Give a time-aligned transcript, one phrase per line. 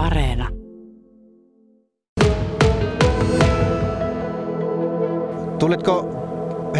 [0.00, 0.48] Areena.
[5.58, 6.08] Tulitko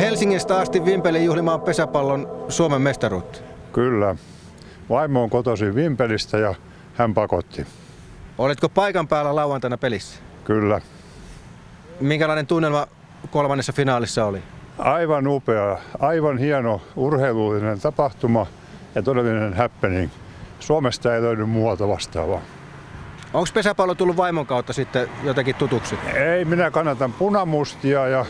[0.01, 3.39] Helsingistä asti Vimpelin juhlimaan pesäpallon Suomen mestaruutta?
[3.73, 4.17] Kyllä.
[4.91, 6.55] Vaimo on kotoisin Vimpelistä ja
[6.95, 7.67] hän pakotti.
[8.39, 10.21] Olitko paikan päällä lauantaina pelissä?
[10.45, 10.81] Kyllä.
[12.01, 12.87] Minkälainen tunnelma
[13.31, 14.43] kolmannessa finaalissa oli?
[14.79, 18.47] Aivan upea, aivan hieno urheilullinen tapahtuma
[18.95, 20.11] ja todellinen happening.
[20.61, 22.41] Suomesta ei löydy muualta vastaavaa.
[23.35, 25.99] Onko pesäpallo tullut vaimon kautta sitten jotenkin tutuksi?
[26.15, 28.27] Ei, minä kannatan punamustia ja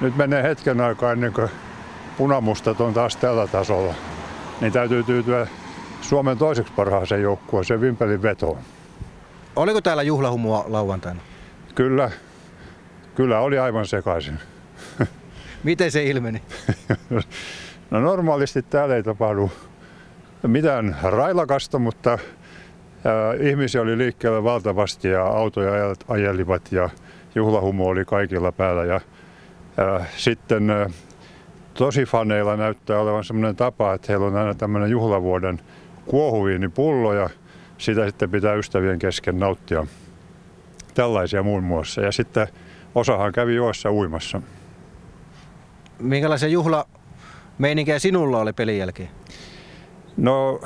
[0.00, 1.48] nyt menee hetken aikaa ennen kuin
[2.18, 3.94] punamustat on taas tällä tasolla.
[4.60, 5.46] Niin täytyy tyytyä
[6.00, 8.58] Suomen toiseksi parhaaseen joukkueeseen Vimpelin vetoon.
[9.56, 11.20] Oliko täällä juhlahumua lauantaina?
[11.74, 12.10] Kyllä,
[13.14, 14.38] kyllä oli aivan sekaisin.
[15.64, 16.42] Miten se ilmeni?
[17.90, 19.52] No normaalisti täällä ei tapahdu
[20.46, 22.18] mitään railakasta, mutta
[23.40, 25.72] ihmisiä oli liikkeellä valtavasti ja autoja
[26.08, 26.90] ajelivat ja
[27.34, 28.84] juhlahumo oli kaikilla päällä.
[28.84, 29.00] Ja,
[29.76, 30.90] ää, sitten ää,
[31.74, 35.60] tosi faneilla näyttää olevan sellainen tapa, että heillä on aina tämmöinen juhlavuoden
[36.06, 37.30] kuohuviinipullo ja
[37.78, 39.86] sitä sitten pitää ystävien kesken nauttia.
[40.94, 42.00] Tällaisia muun muassa.
[42.00, 42.46] Ja sitten
[42.94, 44.42] osahan kävi joessa uimassa.
[45.98, 46.86] Minkälaisia juhla
[47.98, 49.08] sinulla oli pelin jälkeen?
[50.16, 50.60] No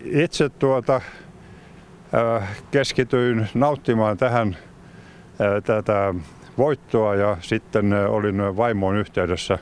[0.00, 1.00] itse tuota,
[2.70, 4.56] keskityin nauttimaan tähän
[5.40, 6.14] äh, tätä
[6.58, 9.58] voittoa ja sitten äh, olin vaimoon yhteydessä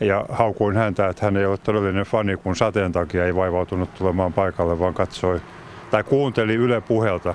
[0.00, 4.32] ja haukuin häntä, että hän ei ole todellinen fani, kun sateen takia ei vaivautunut tulemaan
[4.32, 5.40] paikalle, vaan katsoi
[5.90, 7.34] tai kuunteli Yle puhelta.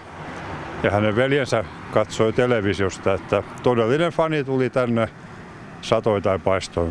[0.84, 5.10] Ja hänen veljensä katsoi televisiosta, että todellinen fani tuli tänne
[5.82, 6.90] satoi tai paistoi.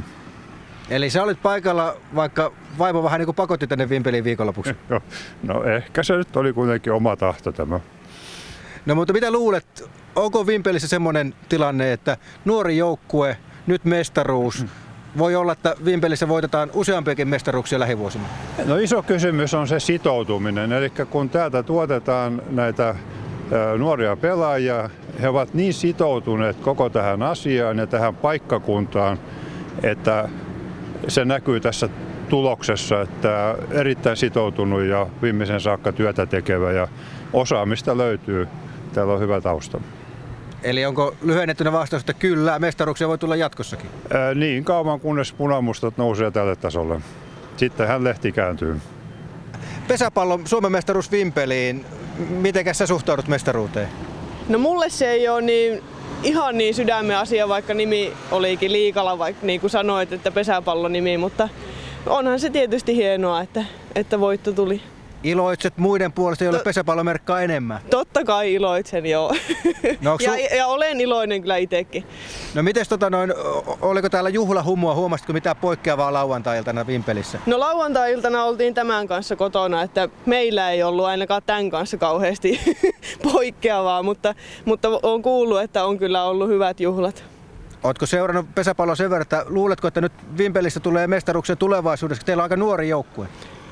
[0.91, 4.77] Eli sä olit paikalla, vaikka vaimo vähän niin kuin pakotti tänne Vimpeliin viikonlopuksi.
[5.43, 7.81] no ehkä se nyt oli kuitenkin oma tahto tämä.
[8.87, 14.69] No mutta mitä luulet, onko Vimpelissä semmoinen tilanne, että nuori joukkue, nyt mestaruus, mm.
[15.19, 18.25] voi olla, että Vimpelissä voitetaan useampiakin mestaruuksia lähivuosina?
[18.65, 20.73] No iso kysymys on se sitoutuminen.
[20.73, 22.95] Eli kun täältä tuotetaan näitä
[23.79, 24.91] nuoria pelaajia,
[25.21, 29.19] he ovat niin sitoutuneet koko tähän asiaan ja tähän paikkakuntaan,
[29.83, 30.29] että
[31.09, 31.89] se näkyy tässä
[32.29, 36.89] tuloksessa, että erittäin sitoutunut ja viimeisen saakka työtä tekevä ja
[37.33, 38.49] osaamista löytyy.
[38.95, 39.81] Täällä on hyvä tausta.
[40.63, 43.91] Eli onko lyhennettynä vastaus, että kyllä, mestaruksia voi tulla jatkossakin?
[44.15, 47.01] Ää, niin kauan kunnes punamustat nousee tälle tasolle.
[47.57, 48.81] Sitten hän lehti kääntyy.
[49.89, 51.87] Pesäpallon Suomen mestaruus Vimpeliin.
[52.31, 53.89] Miten sä suhtaudut mestaruuteen?
[54.49, 55.83] No mulle se ei ole niin
[56.23, 61.17] ihan niin sydämen asia, vaikka nimi olikin Liikala, vaikka niin kuin sanoit, että pesäpallon nimi,
[61.19, 61.49] mutta
[62.07, 64.83] onhan se tietysti hienoa, että, että voitto tuli.
[65.23, 67.79] Iloitset muiden puolesta, joille to- pesäpallomerkkaa enemmän?
[67.91, 69.33] Totta kai iloitsen, joo.
[70.01, 72.05] No, ja, su- ja, olen iloinen kyllä itsekin.
[72.55, 73.35] No mites tota noin,
[73.81, 77.39] oliko täällä juhlahumua, huomasitko mitä poikkeavaa lauantai-iltana Vimpelissä?
[77.47, 82.61] No lauantai-iltana oltiin tämän kanssa kotona, että meillä ei ollut ainakaan tämän kanssa kauheasti
[83.33, 84.35] poikkeavaa, mutta,
[84.65, 87.25] mutta on kuullut, että on kyllä ollut hyvät juhlat.
[87.83, 92.27] Oletko seurannut pesäpalloa sen verran, että luuletko, että nyt Vimpelissä tulee mestaruksen tulevaisuudessa?
[92.27, 93.27] Teillä on aika nuori joukkue.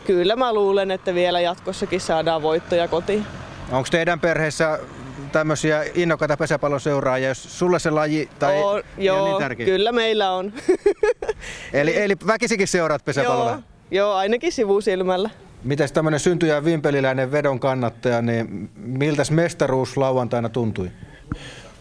[0.06, 3.26] Kyllä mä luulen, että vielä jatkossakin saadaan voittoja kotiin.
[3.70, 4.78] Onko teidän perheessä
[5.32, 9.66] tämmöisiä innokkaita pesäpalloseuraajia, jos sulle se laji tai on, joo, niin tärkeä?
[9.66, 10.52] kyllä meillä on.
[11.72, 13.50] eli, eli väkisikin seuraat pesäpalloa?
[13.50, 13.60] Joo,
[13.90, 15.30] joo, ainakin sivusilmällä.
[15.64, 20.90] Mites tämmöinen syntyjä vimpeliläinen vedon kannattaja, niin miltäs mestaruus lauantaina tuntui?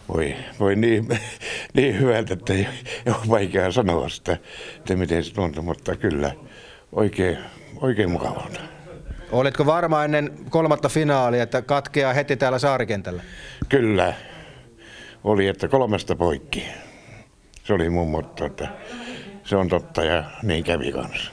[0.08, 1.08] Voi, voi niin,
[1.74, 2.66] niin hyvältä, että ei,
[3.06, 4.38] ei ole vaikea sanoa sitä,
[4.76, 6.32] että miten se tuntui, mutta kyllä
[6.92, 7.38] oikein
[7.84, 8.60] oikein mukavalta.
[9.32, 13.22] Oletko varma ennen kolmatta finaalia, että katkeaa heti täällä saarikentällä?
[13.68, 14.14] Kyllä.
[15.24, 16.66] Oli, että kolmesta poikki.
[17.64, 18.68] Se oli mun motto, että
[19.44, 21.30] se on totta ja niin kävi kanssa.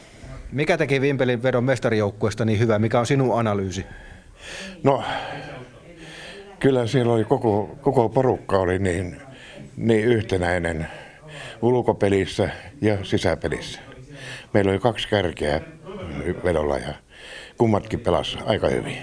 [0.51, 2.79] Mikä teki Vimpelin vedon mestarijoukkueesta niin hyvä?
[2.79, 3.85] Mikä on sinun analyysi?
[4.83, 5.03] No,
[6.59, 9.21] kyllä siellä oli koko, koko porukka oli niin,
[9.77, 10.87] niin yhtenäinen
[11.61, 12.49] ulkopelissä
[12.81, 13.79] ja sisäpelissä.
[14.53, 15.61] Meillä oli kaksi kärkeä
[16.43, 16.93] vedolla ja
[17.57, 18.97] kummatkin pelas aika hyvin.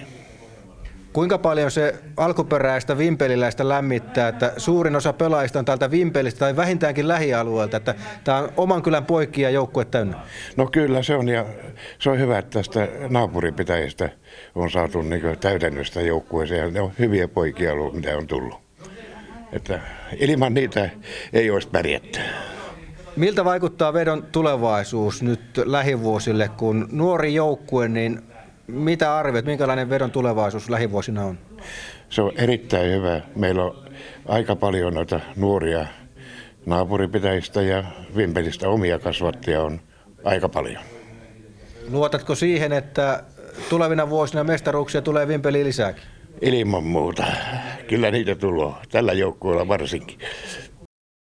[1.13, 7.09] Kuinka paljon se alkuperäistä vimpeliläistä lämmittää, että suurin osa pelaajista on täältä Vimpelistä tai vähintäänkin
[7.09, 7.95] lähialueelta, että
[8.25, 10.17] tämä on oman kylän poikia joukkue täynnä?
[10.57, 11.47] No kyllä se on ja
[11.99, 14.11] se on hyvä, että tästä naapuripitäjistä
[14.55, 16.75] on saatu niin täydennystä joukkueeseen.
[16.75, 18.61] Ne on hyviä poikia ollut, mitä on tullut.
[19.53, 19.81] Että
[20.17, 20.91] ilman niitä
[21.33, 22.21] ei olisi pärjätty.
[23.19, 28.23] Miltä vaikuttaa vedon tulevaisuus nyt lähivuosille, kun nuori joukkue, niin
[28.67, 31.39] Mitä arviot, minkälainen vedon tulevaisuus lähivuosina on?
[32.11, 33.21] Se on erittäin hyvä.
[33.37, 33.77] Meillä on
[34.27, 35.87] aika paljon noita nuoria
[36.67, 37.85] naapuripitäjistä ja
[38.17, 39.81] Vimpelistä omia kasvattajia on
[40.25, 40.83] aika paljon.
[41.91, 43.23] Luotatko siihen, että
[43.71, 46.03] tulevina vuosina mestaruuksia tulee Vimpeliin lisääkin?
[46.43, 47.25] Ilman muuta.
[47.89, 48.73] Kyllä niitä tulee.
[48.91, 50.19] Tällä joukkueella varsinkin.